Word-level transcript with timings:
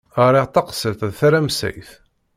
Ɣriɣ 0.25 0.45
taqsiṭ 0.53 1.01
d 1.09 1.11
taramsayt. 1.19 1.89